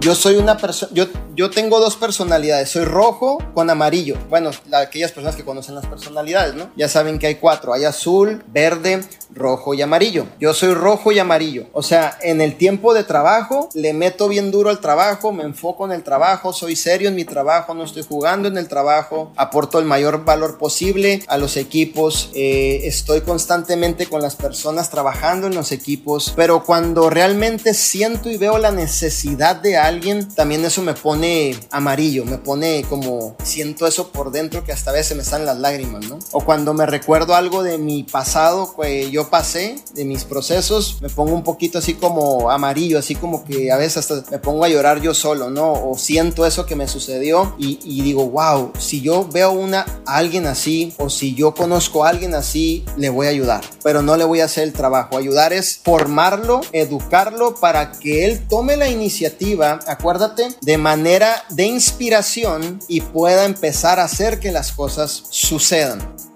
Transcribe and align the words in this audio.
Yo 0.00 0.14
soy 0.14 0.36
una 0.36 0.56
persona, 0.56 0.90
yo, 0.94 1.08
yo 1.34 1.50
tengo 1.50 1.78
dos 1.78 1.94
personalidades, 1.96 2.70
soy 2.70 2.84
rojo 2.84 3.36
con 3.52 3.68
amarillo. 3.68 4.16
Bueno, 4.30 4.50
aquellas 4.72 5.12
personas 5.12 5.36
que 5.36 5.44
conocen 5.44 5.74
las 5.74 5.84
personalidades, 5.84 6.54
¿no? 6.54 6.70
Ya 6.74 6.88
saben 6.88 7.18
que 7.18 7.26
hay 7.26 7.34
cuatro, 7.34 7.74
hay 7.74 7.84
azul, 7.84 8.42
verde, 8.46 9.04
rojo 9.34 9.74
y 9.74 9.82
amarillo. 9.82 10.26
Yo 10.38 10.54
soy 10.54 10.74
rojo 10.74 11.12
y 11.12 11.18
amarillo. 11.18 11.66
O 11.72 11.82
sea, 11.82 12.18
en 12.22 12.40
el 12.40 12.56
tiempo 12.56 12.94
de 12.94 13.04
trabajo 13.04 13.68
le 13.74 13.92
meto 13.92 14.28
bien 14.28 14.50
duro 14.50 14.70
al 14.70 14.80
trabajo, 14.80 15.32
me 15.32 15.44
enfoco 15.44 15.84
en 15.86 15.92
el 15.92 16.02
trabajo, 16.02 16.52
soy 16.52 16.76
serio 16.76 17.08
en 17.08 17.14
mi 17.14 17.24
trabajo, 17.24 17.74
no 17.74 17.84
estoy 17.84 18.02
jugando 18.02 18.48
en 18.48 18.56
el 18.58 18.68
trabajo, 18.68 19.32
aporto 19.36 19.78
el 19.78 19.84
mayor 19.84 20.24
valor 20.24 20.58
posible 20.58 21.22
a 21.28 21.38
los 21.38 21.56
equipos, 21.56 22.30
eh, 22.34 22.82
estoy 22.84 23.20
constantemente 23.22 24.06
con 24.06 24.22
las 24.22 24.36
personas 24.36 24.90
trabajando 24.90 25.46
en 25.46 25.54
los 25.54 25.72
equipos, 25.72 26.32
pero 26.36 26.64
cuando 26.64 27.10
realmente 27.10 27.74
siento 27.74 28.30
y 28.30 28.36
veo 28.36 28.58
la 28.58 28.70
necesidad 28.70 29.56
de 29.56 29.76
alguien, 29.76 30.28
también 30.34 30.64
eso 30.64 30.82
me 30.82 30.94
pone 30.94 31.56
amarillo, 31.70 32.24
me 32.24 32.38
pone 32.38 32.84
como 32.88 33.36
siento 33.42 33.86
eso 33.86 34.10
por 34.12 34.30
dentro 34.30 34.64
que 34.64 34.72
hasta 34.72 34.90
a 34.90 34.94
veces 34.94 35.16
me 35.16 35.24
salen 35.24 35.46
las 35.46 35.58
lágrimas, 35.58 36.08
¿no? 36.08 36.18
O 36.32 36.44
cuando 36.44 36.74
me 36.74 36.86
recuerdo 36.86 37.34
algo 37.34 37.62
de 37.62 37.78
mi 37.78 38.02
pasado 38.02 38.74
que 38.80 39.10
yo 39.10 39.19
pasé, 39.28 39.76
de 39.94 40.04
mis 40.04 40.24
procesos, 40.24 40.98
me 41.00 41.08
pongo 41.08 41.34
un 41.34 41.42
poquito 41.42 41.78
así 41.78 41.94
como 41.94 42.50
amarillo, 42.50 42.98
así 42.98 43.14
como 43.14 43.44
que 43.44 43.70
a 43.70 43.76
veces 43.76 43.98
hasta 43.98 44.30
me 44.30 44.38
pongo 44.38 44.64
a 44.64 44.68
llorar 44.68 45.00
yo 45.00 45.12
solo, 45.14 45.50
¿no? 45.50 45.72
O 45.72 45.98
siento 45.98 46.46
eso 46.46 46.64
que 46.64 46.76
me 46.76 46.88
sucedió 46.88 47.54
y, 47.58 48.02
digo, 48.02 48.28
wow, 48.30 48.72
si 48.78 49.00
yo 49.00 49.28
veo 49.28 49.52
una, 49.52 49.80
a 50.06 50.16
alguien 50.16 50.46
así 50.46 50.94
o 50.98 51.10
si 51.10 51.34
yo 51.34 51.54
conozco 51.54 52.04
a 52.04 52.08
alguien 52.08 52.34
así, 52.34 52.84
le 52.96 53.10
voy 53.10 53.26
a 53.26 53.30
ayudar, 53.30 53.62
pero 53.82 54.02
no 54.02 54.16
le 54.16 54.24
voy 54.24 54.40
a 54.40 54.44
hacer 54.46 54.64
el 54.64 54.72
trabajo. 54.72 55.16
Ayudar 55.16 55.52
es 55.52 55.78
formarlo, 55.84 56.60
educarlo 56.72 57.54
para 57.56 57.92
que 57.92 58.24
él 58.24 58.46
tome 58.48 58.76
la 58.76 58.88
iniciativa, 58.88 59.80
acuérdate, 59.86 60.48
de 60.60 60.78
manera 60.78 61.44
de 61.50 61.64
inspiración 61.64 62.80
y 62.88 63.00
pueda 63.00 63.44
empezar 63.44 63.98
a 63.98 64.04
hacer 64.04 64.40
que 64.40 64.52
las 64.52 64.72
cosas 64.72 65.24
sucedan. 65.30 66.29